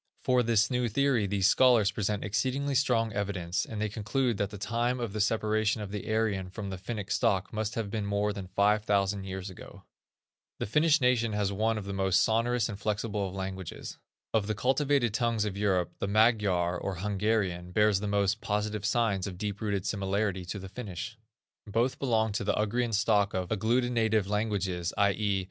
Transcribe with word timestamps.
For 0.23 0.41
this 0.41 0.71
new 0.71 0.89
theory 0.89 1.27
these 1.27 1.45
scholars 1.45 1.91
present 1.91 2.23
exceedingly 2.25 2.73
strong 2.73 3.13
evidence, 3.13 3.65
and 3.67 3.79
they 3.79 3.87
conclude 3.87 4.37
that 4.37 4.49
the 4.49 4.57
time 4.57 4.99
of 4.99 5.13
the 5.13 5.21
separation 5.21 5.79
of 5.79 5.91
the 5.91 6.11
Aryan 6.11 6.49
from 6.49 6.71
the 6.71 6.79
Finnic 6.79 7.11
stock 7.11 7.53
must 7.53 7.75
have 7.75 7.91
been 7.91 8.07
more 8.07 8.33
than 8.33 8.47
five 8.47 8.83
thousand 8.83 9.25
years 9.25 9.51
ago. 9.51 9.83
The 10.57 10.65
Finnish 10.65 11.01
nation 11.01 11.33
has 11.33 11.53
one 11.53 11.77
of 11.77 11.85
the 11.85 11.93
most 11.93 12.21
sonorous 12.23 12.67
and 12.67 12.79
flexible 12.79 13.27
of 13.29 13.35
languages. 13.35 13.99
Of 14.33 14.47
the 14.47 14.55
cultivated 14.55 15.13
tongues 15.13 15.45
of 15.45 15.55
Europe, 15.55 15.93
the 15.99 16.07
Magyar, 16.07 16.79
or 16.79 16.95
Hungarian, 16.95 17.71
bears 17.71 17.99
the 17.99 18.07
most 18.07 18.41
positive 18.41 18.83
signs 18.87 19.27
of 19.27 19.35
a 19.35 19.37
deep 19.37 19.61
rooted 19.61 19.85
similarity 19.85 20.45
to 20.45 20.57
the 20.57 20.69
Finnish. 20.69 21.15
Both 21.67 21.99
belong 21.99 22.31
to 22.31 22.43
the 22.43 22.55
Ugrian 22.59 22.93
stock 22.93 23.35
of 23.35 23.49
agglutinative 23.49 24.25
languages, 24.27 24.95
i.e. 24.97 25.39